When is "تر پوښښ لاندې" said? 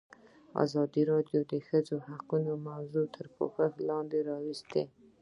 3.15-4.19